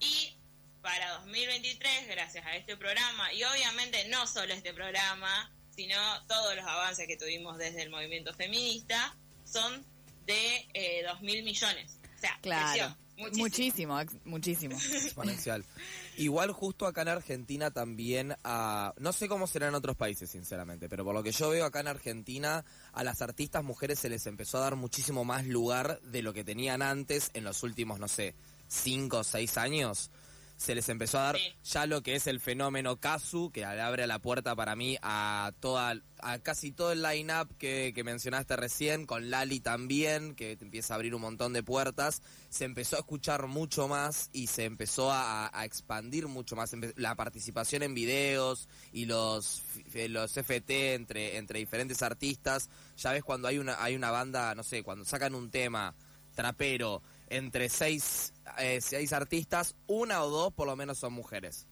Y 0.00 0.36
para 0.82 1.10
2023, 1.20 2.08
gracias 2.08 2.44
a 2.44 2.56
este 2.56 2.76
programa, 2.76 3.32
y 3.32 3.44
obviamente 3.44 4.08
no 4.08 4.26
solo 4.26 4.52
este 4.52 4.74
programa, 4.74 5.52
sino 5.74 5.96
todos 6.26 6.56
los 6.56 6.64
avances 6.64 7.06
que 7.06 7.16
tuvimos 7.16 7.56
desde 7.56 7.82
el 7.82 7.90
movimiento 7.90 8.34
feminista, 8.34 9.16
son 9.44 9.84
de 10.26 10.68
eh, 10.74 11.02
2 11.06 11.20
mil 11.22 11.42
millones. 11.44 11.98
O 12.16 12.18
sea, 12.20 12.38
Claro. 12.42 12.70
creció. 12.72 12.98
Muchísimo. 13.16 13.42
Muchísimo, 13.44 14.00
ex- 14.00 14.16
muchísimo. 14.24 14.76
exponencial. 14.76 15.64
Igual 16.16 16.50
justo 16.52 16.86
acá 16.86 17.02
en 17.02 17.08
Argentina 17.08 17.70
también, 17.70 18.34
a, 18.44 18.94
no 18.98 19.12
sé 19.12 19.28
cómo 19.28 19.46
será 19.46 19.68
en 19.68 19.74
otros 19.74 19.96
países, 19.96 20.30
sinceramente, 20.30 20.88
pero 20.88 21.04
por 21.04 21.14
lo 21.14 21.22
que 21.22 21.32
yo 21.32 21.50
veo 21.50 21.64
acá 21.64 21.80
en 21.80 21.88
Argentina, 21.88 22.64
a 22.92 23.04
las 23.04 23.22
artistas 23.22 23.62
mujeres 23.62 23.98
se 23.98 24.08
les 24.08 24.26
empezó 24.26 24.58
a 24.58 24.62
dar 24.62 24.76
muchísimo 24.76 25.24
más 25.24 25.46
lugar 25.46 26.00
de 26.02 26.22
lo 26.22 26.32
que 26.32 26.44
tenían 26.44 26.82
antes 26.82 27.30
en 27.34 27.44
los 27.44 27.62
últimos, 27.62 28.00
no 28.00 28.08
sé, 28.08 28.34
cinco 28.68 29.18
o 29.18 29.24
seis 29.24 29.56
años. 29.58 30.10
Se 30.62 30.76
les 30.76 30.88
empezó 30.88 31.18
a 31.18 31.22
dar 31.22 31.36
Sí. 31.38 31.42
ya 31.64 31.86
lo 31.86 32.02
que 32.02 32.14
es 32.14 32.28
el 32.28 32.38
fenómeno 32.38 32.96
Kazu, 33.00 33.50
que 33.50 33.60
le 33.62 33.80
abre 33.80 34.06
la 34.06 34.20
puerta 34.20 34.54
para 34.54 34.76
mí 34.76 34.96
a 35.02 35.52
toda, 35.58 36.00
a 36.20 36.38
casi 36.38 36.70
todo 36.70 36.92
el 36.92 37.02
line-up 37.02 37.48
que, 37.58 37.90
que 37.92 38.04
mencionaste 38.04 38.54
recién, 38.54 39.04
con 39.04 39.28
Lali 39.28 39.58
también, 39.58 40.36
que 40.36 40.56
te 40.56 40.64
empieza 40.64 40.94
a 40.94 40.96
abrir 40.96 41.16
un 41.16 41.22
montón 41.22 41.52
de 41.52 41.64
puertas. 41.64 42.22
Se 42.48 42.64
empezó 42.64 42.94
a 42.94 43.00
escuchar 43.00 43.48
mucho 43.48 43.88
más 43.88 44.30
y 44.32 44.46
se 44.46 44.64
empezó 44.64 45.10
a, 45.10 45.50
a 45.52 45.64
expandir 45.64 46.28
mucho 46.28 46.54
más 46.54 46.72
Empe- 46.74 46.92
la 46.96 47.16
participación 47.16 47.82
en 47.82 47.94
videos 47.94 48.68
y 48.92 49.06
los, 49.06 49.62
f- 49.88 50.08
los 50.08 50.36
FT 50.36 50.94
entre, 50.94 51.38
entre 51.38 51.58
diferentes 51.58 52.02
artistas. 52.02 52.70
Ya 52.98 53.10
ves 53.10 53.24
cuando 53.24 53.48
hay 53.48 53.58
una, 53.58 53.82
hay 53.82 53.96
una 53.96 54.12
banda, 54.12 54.54
no 54.54 54.62
sé, 54.62 54.84
cuando 54.84 55.04
sacan 55.04 55.34
un 55.34 55.50
tema 55.50 55.92
trapero 56.36 57.02
entre 57.36 57.68
seis, 57.68 58.32
eh, 58.58 58.80
seis 58.80 59.12
artistas, 59.12 59.74
una 59.86 60.22
o 60.24 60.30
dos 60.30 60.52
por 60.52 60.66
lo 60.66 60.76
menos 60.76 60.98
son 60.98 61.12
mujeres. 61.12 61.66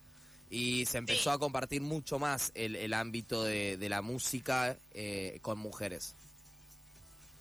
Y 0.49 0.87
se 0.87 0.99
empezó 0.99 1.31
Sí. 1.31 1.37
a 1.37 1.39
compartir 1.39 1.81
mucho 1.81 2.19
más 2.19 2.51
el, 2.55 2.75
el 2.77 2.93
ámbito 2.93 3.45
de, 3.45 3.77
de 3.77 3.89
la 3.89 4.03
música 4.03 4.77
eh, 4.93 5.39
con 5.43 5.59
mujeres. 5.59 6.15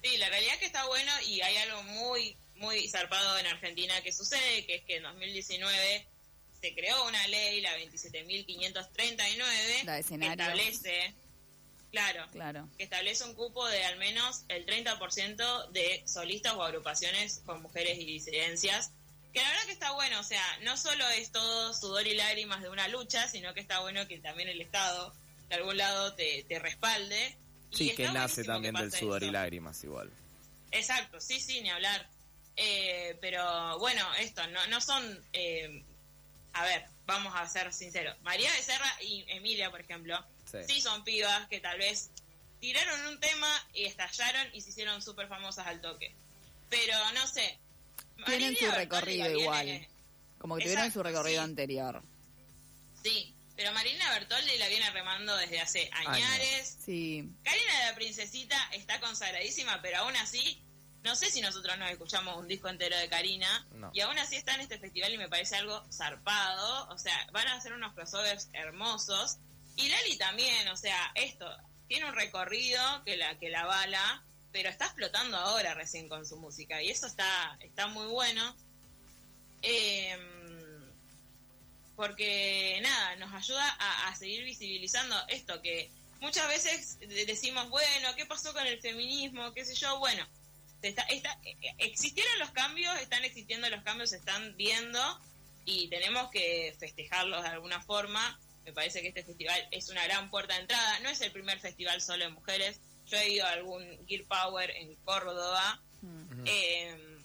Sí, 0.03 0.17
la 0.17 0.29
realidad 0.29 0.53
es 0.53 0.59
que 0.59 0.65
está 0.67 0.85
bueno 0.87 1.11
y 1.27 1.41
hay 1.41 1.55
algo 1.57 1.83
muy, 1.83 2.37
muy 2.55 2.87
zarpado 2.87 3.37
en 3.39 3.47
Argentina 3.47 3.99
que 4.01 4.13
sucede, 4.13 4.65
que 4.65 4.75
es 4.75 4.83
que 4.83 4.97
en 4.97 5.03
2019 5.03 6.05
se 6.61 6.73
creó 6.75 7.07
una 7.07 7.25
ley, 7.27 7.61
la 7.61 7.75
27.539, 7.77 9.83
La 9.85 9.95
de 9.95 10.03
que 10.03 10.15
establece, 10.27 11.13
claro, 11.91 12.25
Claro. 12.31 12.67
que 12.77 12.83
establece 12.83 13.23
un 13.23 13.33
cupo 13.35 13.67
de 13.67 13.83
al 13.85 13.97
menos 13.97 14.43
el 14.47 14.65
30% 14.65 15.69
de 15.71 16.03
solistas 16.05 16.53
o 16.53 16.63
agrupaciones 16.63 17.41
con 17.45 17.61
mujeres 17.61 17.97
y 17.99 18.05
disidencias. 18.05 18.91
Que 19.33 19.41
la 19.41 19.49
verdad 19.49 19.65
que 19.65 19.71
está 19.73 19.91
bueno, 19.91 20.19
o 20.19 20.23
sea, 20.23 20.43
no 20.63 20.75
solo 20.77 21.07
es 21.09 21.31
todo 21.31 21.73
sudor 21.73 22.07
y 22.07 22.15
lágrimas 22.15 22.61
de 22.61 22.69
una 22.69 22.87
lucha, 22.87 23.27
sino 23.27 23.53
que 23.53 23.59
está 23.59 23.79
bueno 23.79 24.07
que 24.07 24.17
también 24.19 24.49
el 24.49 24.59
Estado 24.61 25.13
de 25.49 25.55
algún 25.55 25.77
lado 25.77 26.13
te, 26.15 26.43
te 26.47 26.57
respalde. 26.59 27.37
Y 27.71 27.77
Sí, 27.77 27.95
que 27.95 28.09
nace 28.09 28.43
también 28.43 28.73
que 28.75 28.81
del 28.81 28.91
sudor 28.91 29.21
y 29.23 29.29
lágrimas 29.29 29.83
igual. 29.83 30.11
Exacto, 30.71 31.19
sí, 31.21 31.39
sí, 31.39 31.61
ni 31.61 31.69
hablar. 31.69 32.07
Eh, 32.55 33.17
pero 33.21 33.77
bueno, 33.79 34.03
esto, 34.15 34.45
no, 34.47 34.65
no 34.67 34.81
son... 34.81 35.23
eh, 35.33 35.83
a 36.53 36.63
ver, 36.65 36.85
vamos 37.05 37.33
a 37.35 37.47
ser 37.47 37.71
sinceros. 37.71 38.19
María 38.23 38.51
Becerra 38.53 38.91
y 39.01 39.23
Emilia, 39.27 39.69
por 39.69 39.79
ejemplo, 39.81 40.19
Sí. 40.51 40.57
sí 40.67 40.81
son 40.81 41.03
pibas 41.03 41.47
que 41.47 41.59
tal 41.59 41.77
vez 41.77 42.09
tiraron 42.59 43.07
un 43.07 43.19
tema 43.19 43.47
y 43.73 43.85
estallaron 43.85 44.47
y 44.53 44.61
se 44.61 44.69
hicieron 44.71 45.01
súper 45.01 45.27
famosas 45.27 45.67
al 45.67 45.81
toque. 45.81 46.13
Pero 46.69 46.95
no 47.13 47.25
sé. 47.27 47.57
Tienen 48.25 48.53
Marilina 48.53 48.69
su 48.71 48.75
recorrido 48.75 49.25
viene- 49.27 49.41
igual. 49.41 49.87
Como 50.39 50.55
que 50.57 50.63
tuvieron 50.63 50.91
su 50.91 51.03
recorrido 51.03 51.41
sí. 51.43 51.49
anterior. 51.49 52.01
Sí, 53.03 53.33
pero 53.55 53.71
Marina 53.73 54.09
Bertoldi 54.11 54.57
la 54.57 54.67
viene 54.67 54.89
remando 54.91 55.35
desde 55.37 55.59
hace 55.59 55.89
añares. 55.93 56.77
Sí. 56.83 57.29
Karina 57.43 57.85
la 57.87 57.95
Princesita 57.95 58.57
está 58.73 58.99
consagradísima, 58.99 59.81
pero 59.81 59.99
aún 59.99 60.15
así, 60.17 60.61
no 61.03 61.15
sé 61.15 61.29
si 61.31 61.41
nosotros 61.41 61.77
nos 61.77 61.89
escuchamos 61.91 62.35
un 62.37 62.47
disco 62.47 62.67
entero 62.69 62.97
de 62.97 63.07
Karina, 63.09 63.65
No. 63.73 63.91
y 63.93 64.01
aún 64.01 64.17
así 64.19 64.35
está 64.35 64.55
en 64.55 64.61
este 64.61 64.79
festival 64.79 65.13
y 65.13 65.17
me 65.17 65.29
parece 65.29 65.55
algo 65.55 65.81
zarpado, 65.91 66.89
o 66.89 66.97
sea, 66.97 67.27
van 67.31 67.47
a 67.47 67.55
hacer 67.55 67.73
unos 67.73 67.93
crossovers 67.93 68.49
hermosos, 68.53 69.37
y 69.79 69.89
Lali 69.89 70.17
también, 70.17 70.67
o 70.69 70.75
sea, 70.77 71.11
esto, 71.15 71.45
tiene 71.87 72.05
un 72.05 72.13
recorrido 72.15 72.81
que 73.05 73.17
la, 73.17 73.37
que 73.39 73.49
la 73.49 73.65
bala, 73.65 74.23
pero 74.51 74.69
está 74.69 74.85
explotando 74.85 75.37
ahora 75.37 75.73
recién 75.73 76.07
con 76.09 76.25
su 76.25 76.37
música, 76.37 76.81
y 76.81 76.89
eso 76.89 77.07
está, 77.07 77.57
está 77.61 77.87
muy 77.87 78.07
bueno. 78.07 78.55
Em, 79.61 80.89
porque 81.95 82.79
nada, 82.81 83.15
nos 83.17 83.33
ayuda 83.33 83.67
a, 83.79 84.07
a 84.07 84.15
seguir 84.15 84.43
visibilizando 84.45 85.15
esto 85.27 85.61
que 85.61 85.91
muchas 86.21 86.47
veces 86.47 86.99
de- 86.99 87.25
decimos, 87.25 87.69
bueno, 87.69 88.15
¿qué 88.15 88.25
pasó 88.25 88.53
con 88.53 88.65
el 88.65 88.79
feminismo? 88.79 89.53
¿Qué 89.53 89.65
sé 89.65 89.75
yo? 89.75 89.99
Bueno, 89.99 90.25
está, 90.81 91.01
está- 91.03 91.37
eh, 91.43 91.57
eh, 91.61 91.75
existieron 91.79 92.39
los 92.39 92.51
cambios, 92.51 92.97
están 92.99 93.25
existiendo 93.25 93.69
los 93.69 93.83
cambios, 93.83 94.11
se 94.11 94.17
están 94.17 94.55
viendo 94.55 94.99
y 95.65 95.89
tenemos 95.89 96.29
que 96.31 96.73
festejarlos 96.79 97.43
de 97.43 97.49
alguna 97.49 97.81
forma. 97.81 98.39
Me 98.69 98.73
parece 98.75 99.01
que 99.01 99.07
este 99.07 99.23
festival 99.23 99.67
es 99.71 99.89
una 99.89 100.03
gran 100.03 100.29
puerta 100.29 100.53
de 100.53 100.61
entrada. 100.61 100.99
No 100.99 101.09
es 101.09 101.19
el 101.21 101.31
primer 101.31 101.59
festival 101.59 101.99
solo 102.03 102.23
de 102.25 102.29
mujeres. 102.29 102.79
Yo 103.07 103.17
he 103.17 103.29
ido 103.33 103.43
a 103.47 103.53
algún 103.53 103.83
Gear 104.07 104.23
Power 104.25 104.69
en 104.69 104.93
Córdoba. 104.97 105.81
Mm. 106.03 106.43
Eh, 106.45 107.17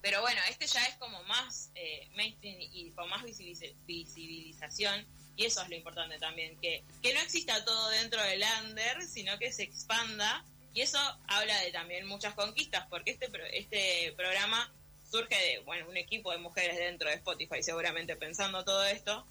pero 0.00 0.20
bueno, 0.20 0.40
este 0.48 0.68
ya 0.68 0.84
es 0.86 0.94
como 0.98 1.20
más 1.24 1.70
eh, 1.74 2.08
mainstream 2.14 2.56
y 2.60 2.92
con 2.92 3.08
más 3.10 3.24
visibiliz- 3.24 3.74
visibilización. 3.86 5.04
Y 5.36 5.46
eso 5.46 5.62
es 5.62 5.68
lo 5.68 5.74
importante 5.74 6.16
también, 6.20 6.56
que, 6.60 6.84
que 7.02 7.12
no 7.12 7.18
exista 7.20 7.64
todo 7.64 7.88
dentro 7.90 8.22
del 8.22 8.44
under, 8.64 9.02
sino 9.02 9.36
que 9.40 9.50
se 9.52 9.64
expanda. 9.64 10.44
Y 10.74 10.82
eso 10.82 10.98
habla 11.26 11.58
de 11.62 11.72
también 11.72 12.06
muchas 12.06 12.34
conquistas, 12.34 12.86
porque 12.88 13.10
este, 13.10 13.28
pro- 13.28 13.44
este 13.46 14.12
programa 14.16 14.72
surge 15.10 15.34
de 15.34 15.58
bueno 15.64 15.88
un 15.88 15.96
equipo 15.96 16.30
de 16.30 16.38
mujeres 16.38 16.76
dentro 16.78 17.08
de 17.08 17.16
Spotify, 17.16 17.62
seguramente 17.64 18.14
pensando 18.14 18.64
todo 18.64 18.84
esto. 18.84 19.26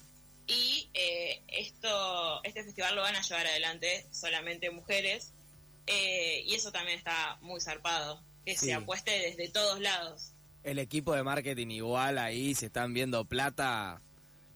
Y 0.46 0.88
eh, 0.94 1.42
esto 1.48 2.42
este 2.44 2.64
festival 2.64 2.94
lo 2.96 3.02
van 3.02 3.16
a 3.16 3.22
llevar 3.22 3.46
adelante 3.46 4.06
solamente 4.10 4.70
mujeres. 4.70 5.32
eh, 5.88 6.44
y 6.46 6.54
eso 6.54 6.70
también 6.70 6.96
está 6.98 7.38
muy 7.40 7.60
zarpado, 7.60 8.22
que 8.46 8.56
Sí. 8.56 8.66
se 8.66 8.74
apueste 8.74 9.10
desde 9.10 9.48
todos 9.48 9.80
lados. 9.80 10.32
El 10.62 10.78
equipo 10.78 11.12
de 11.12 11.24
marketing 11.24 11.68
igual 11.70 12.18
ahí, 12.18 12.54
se 12.54 12.66
están 12.66 12.94
viendo 12.94 13.24
plata. 13.24 14.00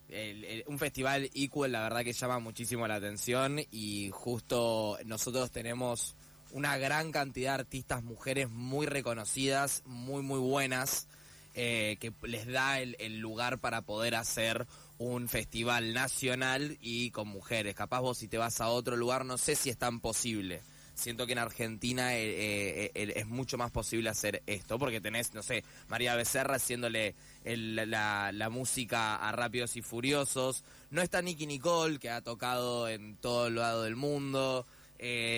El- 0.09 0.45
el- 0.45 0.65
un 0.69 0.79
festival 0.79 1.29
equal, 1.35 1.73
la 1.73 1.81
verdad 1.83 2.05
que 2.05 2.13
llama 2.13 2.39
muchísimo 2.39 2.87
la 2.87 2.95
atención 2.95 3.59
y 3.73 4.11
justo 4.13 4.99
nosotros 5.05 5.51
tenemos 5.51 6.15
una 6.53 6.79
gran 6.79 7.11
cantidad 7.11 7.55
de 7.57 7.63
artistas 7.63 8.05
mujeres 8.05 8.49
muy 8.49 8.87
reconocidas, 8.87 9.83
muy 9.85 10.23
muy 10.23 10.39
buenas, 10.39 11.09
eh, 11.55 11.97
que 11.99 12.13
les 12.23 12.47
da 12.47 12.79
el, 12.81 12.95
el 13.01 13.19
lugar 13.19 13.59
para 13.59 13.83
poder 13.83 14.15
hacer 14.15 14.65
un 14.99 15.29
festival 15.29 15.93
nacional 15.93 16.79
y 16.81 17.11
con 17.11 17.29
mujeres. 17.29 17.75
Capaz 17.75 18.01
vos 18.01 18.19
si 18.19 18.29
te 18.29 18.39
vas 18.39 18.61
a 18.61 18.69
otro 18.69 18.97
lugar, 18.97 19.25
no 19.25 19.37
sé 19.39 19.55
si 19.57 19.71
es 19.71 19.77
tan 19.77 20.01
posible. 20.01 20.63
Siento 20.95 21.27
que 21.27 21.33
en 21.33 21.39
Argentina 21.39 22.17
eh, 22.17 22.25
eh, 22.87 22.91
eh, 22.95 23.13
es 23.17 23.27
mucho 23.27 23.59
más 23.59 23.71
posible 23.71 24.09
hacer 24.09 24.43
esto, 24.47 24.79
porque 24.79 24.99
tenés, 25.03 25.35
no 25.35 25.43
sé, 25.43 25.63
María 25.89 26.15
Becerra 26.15 26.55
haciéndole 26.57 27.15
el- 27.45 27.75
la, 27.91 28.31
la 28.33 28.49
música 28.49 29.17
a 29.17 29.31
Rápidos 29.33 29.77
y 29.77 29.83
Furiosos. 29.83 30.65
No 30.91 31.03
está 31.03 31.21
Nicky 31.21 31.47
Nicole, 31.47 31.99
que 31.99 32.09
ha 32.09 32.23
tocado 32.23 32.89
en 32.89 33.17
todo 33.17 33.49
el 33.49 33.57
lado 33.57 33.83
del 33.83 33.97
mundo. 33.97 34.67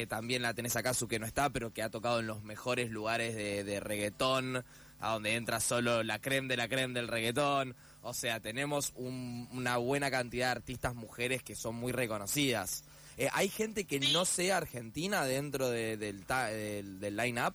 También 0.09 0.43
la 0.43 0.55
tenés 0.55 0.77
acá, 0.77 0.95
su 0.95 1.09
que 1.09 1.19
no 1.19 1.27
está, 1.27 1.51
pero 1.51 1.73
que 1.73 1.83
ha 1.83 1.91
tocado 1.91 2.21
en 2.21 2.29
los 2.29 2.45
mejores 2.45 2.91
lugares 2.93 3.35
de, 3.35 3.65
de 3.65 3.81
reggaetón, 3.81 4.65
a 5.01 5.13
donde 5.15 5.35
entra 5.35 5.59
solo 5.59 6.05
la 6.05 6.21
creme 6.21 6.47
de 6.47 6.57
la 6.57 6.69
creme 6.69 6.95
del 6.95 7.09
reggaetón. 7.09 7.75
O 8.09 8.15
sea, 8.15 8.41
tenemos 8.41 8.93
un- 8.95 9.49
una 9.53 9.77
buena 9.77 10.11
cantidad 10.11 10.47
de 10.47 10.53
artistas 10.53 10.95
mujeres 10.95 11.43
que 11.43 11.55
son 11.55 11.75
muy 11.75 11.93
reconocidas. 11.93 12.83
Eh, 13.19 13.29
¿Hay 13.35 13.51
gente 13.51 13.85
que 13.85 14.01
no 14.01 14.25
sea 14.25 14.57
argentina 14.57 15.25
dentro 15.27 15.69
de- 15.69 15.97
del, 15.99 16.25
del, 16.27 17.01
del 17.01 17.17
line-up? 17.17 17.55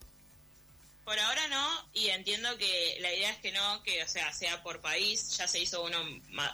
Por 1.05 1.19
ahora 1.19 1.47
no, 1.47 1.67
y 1.93 2.09
entiendo 2.09 2.55
que 2.57 2.97
la 3.01 3.11
idea 3.13 3.31
es 3.31 3.37
que 3.37 3.51
no, 3.51 3.81
que 3.81 4.03
o 4.03 4.07
sea, 4.07 4.31
sea 4.31 4.61
por 4.61 4.79
país. 4.79 5.35
Ya 5.37 5.47
se 5.47 5.59
hizo 5.59 5.83
uno 5.83 5.97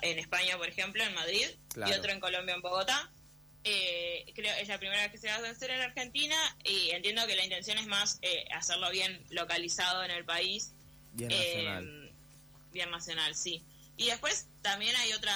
en 0.01 0.18
España, 0.20 0.58
por 0.58 0.68
ejemplo, 0.70 1.03
en 1.03 1.13
Madrid, 1.13 1.48
Claro. 1.74 1.91
y 1.91 1.96
otro 1.98 2.12
en 2.13 2.20
Colombia, 2.22 2.56
en 2.56 2.62
Bogotá. 2.62 3.12
Eh, 3.65 4.32
creo 4.34 4.56
es 4.56 4.70
la 4.70 4.77
primera 4.79 5.01
vez 5.03 5.12
que 5.12 5.18
se 5.18 5.27
va 5.27 5.36
a 5.36 5.51
hacer 5.51 5.72
en 5.72 5.82
Argentina, 5.82 6.38
y 6.63 6.91
entiendo 6.91 7.27
que 7.27 7.36
la 7.36 7.44
intención 7.44 7.77
es 7.77 7.88
más 7.88 8.18
eh, 8.22 8.46
hacerlo 8.56 8.89
bien 8.91 9.22
localizado 9.29 10.03
en 10.06 10.12
el 10.12 10.24
país. 10.24 10.72
Bien 11.13 11.29
Eh, 11.32 11.36
nacional. 11.65 12.12
bien 12.72 12.91
nacional, 12.91 13.36
sí. 13.36 13.62
Y 14.00 14.06
después 14.08 14.48
también 14.62 14.96
hay 14.96 15.12
otra 15.13 15.36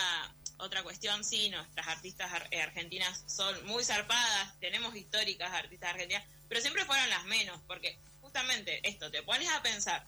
otra 0.57 0.83
cuestión, 0.83 1.23
sí, 1.25 1.49
nuestras 1.49 1.87
artistas 1.87 2.31
ar- 2.31 2.47
eh, 2.51 2.61
argentinas 2.61 3.23
son 3.27 3.65
muy 3.65 3.83
zarpadas, 3.83 4.57
tenemos 4.61 4.95
históricas 4.95 5.51
artistas 5.51 5.89
argentinas, 5.89 6.23
pero 6.47 6.61
siempre 6.61 6.85
fueron 6.85 7.09
las 7.09 7.25
menos, 7.25 7.59
porque 7.67 7.99
justamente 8.21 8.79
esto, 8.87 9.11
te 9.11 9.23
pones 9.23 9.49
a 9.49 9.61
pensar, 9.61 10.05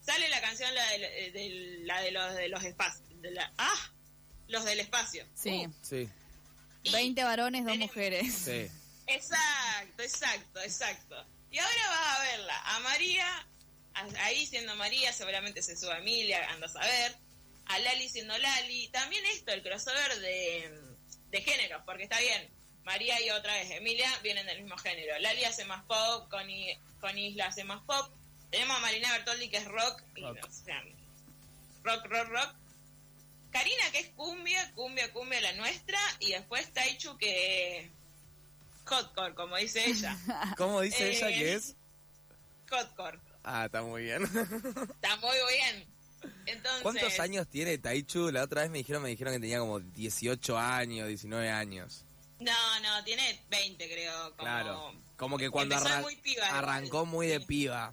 sale 0.00 0.28
la 0.30 0.40
canción 0.40 0.74
la 0.74 0.86
de, 0.92 0.98
de- 1.32 1.78
la 1.82 2.00
de 2.00 2.10
los 2.12 2.34
de 2.36 2.48
los 2.48 2.64
espacios, 2.64 3.02
de 3.20 3.32
la, 3.32 3.52
ah, 3.58 3.90
los 4.46 4.64
del 4.64 4.80
espacio. 4.80 5.26
Sí. 5.34 5.66
Uh, 5.66 5.72
Sí, 5.82 6.08
y- 6.84 6.90
20 6.92 7.24
varones, 7.24 7.66
dos 7.66 7.76
mujeres. 7.76 8.32
sí. 8.34 8.68
Exacto, 9.08 10.02
exacto, 10.02 10.60
exacto. 10.62 11.26
Y 11.50 11.58
ahora 11.58 11.88
vas 11.88 12.16
a 12.18 12.22
verla 12.22 12.58
a 12.76 12.80
María, 12.80 13.46
a- 13.94 14.24
ahí 14.24 14.46
siendo 14.46 14.74
María, 14.76 15.12
seguramente 15.12 15.60
se 15.62 15.76
sube 15.76 15.92
a 15.92 15.98
Emilia, 15.98 16.48
anda 16.50 16.66
a 16.66 16.70
saber. 16.70 17.14
A 17.68 17.78
Lali 17.78 18.08
siendo 18.08 18.36
Lali. 18.38 18.88
También 18.88 19.24
esto, 19.26 19.52
el 19.52 19.62
crossover 19.62 20.18
de, 20.20 20.80
de 21.30 21.40
géneros, 21.42 21.82
porque 21.84 22.04
está 22.04 22.18
bien. 22.20 22.50
María 22.84 23.20
y 23.20 23.28
otra 23.30 23.52
vez 23.54 23.70
Emilia 23.72 24.10
vienen 24.22 24.46
del 24.46 24.62
mismo 24.62 24.76
género. 24.78 25.18
Lali 25.18 25.44
hace 25.44 25.64
más 25.66 25.84
pop, 25.84 26.28
con, 26.30 26.46
con 27.00 27.18
Isla 27.18 27.46
hace 27.46 27.64
más 27.64 27.82
pop. 27.84 28.10
Tenemos 28.50 28.76
a 28.76 28.80
Marina 28.80 29.12
Bertoldi 29.12 29.50
que 29.50 29.58
es 29.58 29.66
rock. 29.66 30.02
y, 30.16 30.22
Rock. 30.22 30.38
o 30.48 30.50
sea, 30.52 30.82
rock, 31.84 32.06
rock, 32.06 32.28
rock. 32.28 32.54
Karina 33.50 33.90
que 33.92 33.98
es 34.00 34.08
cumbia, 34.10 34.72
cumbia, 34.74 35.12
cumbia 35.12 35.40
la 35.42 35.52
nuestra. 35.52 35.98
Y 36.20 36.32
después 36.32 36.72
Taichu 36.72 37.18
que 37.18 37.90
hotcore, 38.86 39.34
como 39.34 39.56
dice 39.56 39.84
ella. 39.84 40.16
¿Cómo 40.56 40.80
dice 40.80 41.10
Eh, 41.10 41.16
ella 41.16 41.28
que 41.28 41.54
es? 41.54 41.74
hotcore. 42.70 43.18
Ah, 43.44 43.66
está 43.66 43.82
muy 43.82 44.04
bien. 44.04 44.22
Está 44.94 45.16
muy 45.16 45.36
bien. 45.54 45.86
Entonces, 46.46 46.82
¿Cuántos 46.82 47.20
años 47.20 47.46
tiene 47.48 47.78
Taichu? 47.78 48.30
La 48.30 48.42
otra 48.42 48.62
vez 48.62 48.70
me 48.70 48.78
dijeron, 48.78 49.02
me 49.02 49.08
dijeron 49.10 49.34
que 49.34 49.40
tenía 49.40 49.58
como 49.60 49.80
18 49.80 50.58
años, 50.58 51.08
19 51.08 51.50
años. 51.50 52.04
No, 52.40 52.80
no, 52.80 53.04
tiene 53.04 53.40
20 53.50 53.88
creo. 53.88 54.30
Como... 54.30 54.36
Claro. 54.42 54.92
Como 55.16 55.38
que 55.38 55.50
cuando 55.50 55.76
arran- 55.76 56.02
muy 56.02 56.16
piba 56.16 56.46
arrancó 56.48 57.04
muy 57.04 57.26
de 57.26 57.40
piba. 57.40 57.92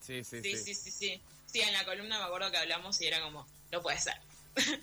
Sí, 0.00 0.22
sí, 0.24 0.42
Sí, 0.42 0.56
sí. 0.56 0.64
sí, 0.64 0.74
sí, 0.74 0.90
sí. 0.90 1.22
Sí, 1.46 1.60
en 1.60 1.72
la 1.72 1.84
columna 1.84 2.18
me 2.18 2.24
acuerdo 2.24 2.50
que 2.50 2.58
hablamos 2.58 3.00
y 3.00 3.06
era 3.06 3.20
como, 3.22 3.46
no 3.72 3.82
puede 3.82 3.98
ser. 3.98 4.14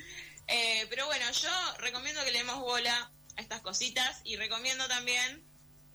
Eh, 0.47 0.85
pero 0.91 1.07
bueno, 1.07 1.25
yo 1.31 1.49
recomiendo 1.79 2.23
que 2.23 2.29
le 2.29 2.37
demos 2.37 2.59
bola 2.59 3.09
a 3.35 3.41
estas 3.41 3.61
cositas 3.61 4.21
y 4.25 4.35
recomiendo 4.35 4.87
también, 4.87 5.43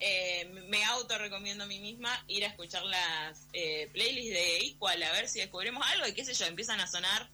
eh, 0.00 0.46
me 0.68 0.82
auto 0.84 1.16
recomiendo 1.18 1.64
a 1.64 1.66
mí 1.66 1.78
misma 1.78 2.24
ir 2.26 2.44
a 2.44 2.48
escuchar 2.48 2.82
las 2.84 3.42
eh, 3.52 3.88
playlists 3.92 4.32
de 4.32 4.58
Equal 4.58 5.02
a 5.02 5.12
ver 5.12 5.28
si 5.28 5.40
descubrimos 5.40 5.86
algo 5.92 6.06
y 6.06 6.14
qué 6.14 6.24
sé 6.24 6.32
yo, 6.34 6.46
empiezan 6.46 6.80
a 6.80 6.86
sonar 6.86 7.28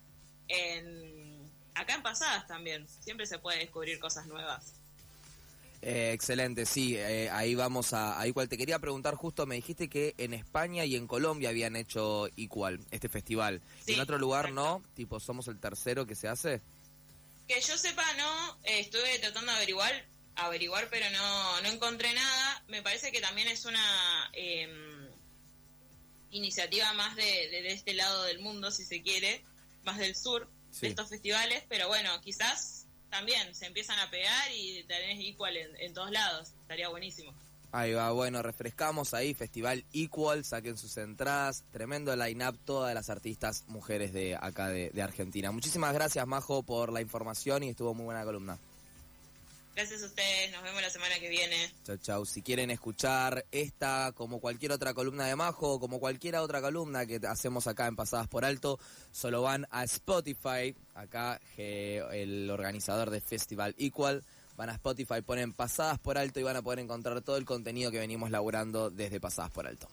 en, 0.48 1.50
acá 1.74 1.94
en 1.94 2.02
pasadas 2.02 2.46
también. 2.46 2.86
Siempre 3.00 3.26
se 3.26 3.38
puede 3.38 3.58
descubrir 3.60 3.98
cosas 3.98 4.26
nuevas. 4.26 4.74
Eh, 5.82 6.10
excelente, 6.12 6.66
sí, 6.66 6.96
eh, 6.96 7.30
ahí 7.30 7.54
vamos 7.54 7.92
a, 7.92 8.18
a 8.18 8.26
Igual. 8.26 8.48
Te 8.48 8.58
quería 8.58 8.78
preguntar 8.80 9.14
justo, 9.14 9.46
me 9.46 9.54
dijiste 9.54 9.88
que 9.88 10.14
en 10.18 10.34
España 10.34 10.84
y 10.84 10.96
en 10.96 11.06
Colombia 11.06 11.50
habían 11.50 11.76
hecho 11.76 12.28
Igual, 12.34 12.80
este 12.90 13.08
festival. 13.08 13.62
y 13.86 13.92
en 13.92 14.00
otro 14.00 14.18
lugar 14.18 14.46
correcto. 14.46 14.62
no, 14.62 14.82
tipo, 14.94 15.20
somos 15.20 15.46
el 15.46 15.60
tercero 15.60 16.04
que 16.06 16.16
se 16.16 16.26
hace. 16.26 16.60
Que 17.46 17.60
yo 17.60 17.78
sepa, 17.78 18.02
no, 18.14 18.58
eh, 18.64 18.80
estuve 18.80 19.18
tratando 19.20 19.52
de 19.52 19.58
averiguar, 19.58 20.04
averiguar, 20.36 20.88
pero 20.90 21.08
no, 21.10 21.60
no 21.62 21.68
encontré 21.68 22.12
nada. 22.14 22.62
Me 22.68 22.82
parece 22.82 23.10
que 23.12 23.20
también 23.20 23.48
es 23.48 23.64
una 23.64 24.30
eh, 24.34 24.68
iniciativa 26.30 26.92
más 26.94 27.16
de, 27.16 27.22
de, 27.22 27.62
de 27.62 27.72
este 27.72 27.94
lado 27.94 28.24
del 28.24 28.40
mundo, 28.40 28.70
si 28.70 28.84
se 28.84 29.02
quiere, 29.02 29.44
más 29.84 29.98
del 29.98 30.14
sur, 30.16 30.48
Sí. 30.70 30.80
de 30.82 30.88
estos 30.88 31.08
festivales, 31.08 31.62
pero 31.70 31.88
bueno, 31.88 32.10
quizás 32.20 32.86
también 33.08 33.54
se 33.54 33.64
empiezan 33.66 33.98
a 33.98 34.10
pegar 34.10 34.50
y 34.54 34.82
tenés 34.84 35.18
igual 35.20 35.56
en, 35.56 35.74
en 35.80 35.94
todos 35.94 36.10
lados. 36.10 36.52
Estaría 36.60 36.88
buenísimo. 36.90 37.32
Ahí 37.72 37.92
va, 37.94 38.10
bueno, 38.10 38.42
refrescamos 38.42 39.14
ahí, 39.14 39.32
Festival 39.32 39.84
Equal, 39.94 40.44
saquen 40.44 40.76
sus 40.76 40.96
entradas, 40.98 41.64
tremendo 41.72 42.14
line-up, 42.14 42.58
todas 42.64 42.94
las 42.94 43.08
artistas 43.08 43.64
mujeres 43.68 44.12
de 44.12 44.36
acá 44.38 44.68
de, 44.68 44.90
de 44.90 45.02
Argentina. 45.02 45.50
Muchísimas 45.50 45.94
gracias, 45.94 46.26
Majo, 46.26 46.62
por 46.62 46.92
la 46.92 47.00
información 47.00 47.62
y 47.62 47.70
estuvo 47.70 47.94
muy 47.94 48.04
buena 48.04 48.24
columna. 48.24 48.58
Gracias 49.76 50.02
a 50.04 50.06
ustedes, 50.06 50.50
nos 50.52 50.62
vemos 50.62 50.80
la 50.80 50.88
semana 50.88 51.18
que 51.20 51.28
viene. 51.28 51.70
Chau, 51.84 51.98
chau. 51.98 52.24
Si 52.24 52.40
quieren 52.40 52.70
escuchar 52.70 53.44
esta, 53.52 54.12
como 54.14 54.40
cualquier 54.40 54.72
otra 54.72 54.94
columna 54.94 55.26
de 55.26 55.36
Majo, 55.36 55.78
como 55.78 56.00
cualquier 56.00 56.36
otra 56.36 56.62
columna 56.62 57.04
que 57.04 57.20
hacemos 57.28 57.66
acá 57.66 57.86
en 57.86 57.94
Pasadas 57.94 58.26
por 58.26 58.46
Alto, 58.46 58.80
solo 59.12 59.42
van 59.42 59.66
a 59.70 59.84
Spotify, 59.84 60.74
acá 60.94 61.38
el 61.58 62.48
organizador 62.50 63.10
de 63.10 63.20
Festival 63.20 63.74
Equal, 63.76 64.24
van 64.56 64.70
a 64.70 64.72
Spotify, 64.76 65.20
ponen 65.20 65.52
Pasadas 65.52 65.98
por 65.98 66.16
Alto 66.16 66.40
y 66.40 66.42
van 66.42 66.56
a 66.56 66.62
poder 66.62 66.78
encontrar 66.78 67.20
todo 67.20 67.36
el 67.36 67.44
contenido 67.44 67.90
que 67.90 67.98
venimos 67.98 68.30
laburando 68.30 68.88
desde 68.88 69.20
Pasadas 69.20 69.50
por 69.50 69.66
Alto. 69.66 69.88